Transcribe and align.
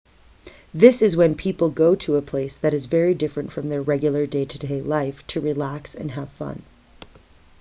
this 0.73 0.99
is 1.03 1.15
when 1.15 1.35
people 1.35 1.69
go 1.69 1.93
to 1.93 2.15
a 2.15 2.23
place 2.23 2.55
that 2.55 2.73
is 2.73 2.87
very 2.87 3.13
different 3.13 3.51
from 3.51 3.69
their 3.69 3.83
regular 3.83 4.25
day-to-day 4.25 4.81
life 4.81 5.21
to 5.27 5.39
relax 5.39 5.93
and 5.93 6.09
have 6.09 6.31
fun 6.31 6.63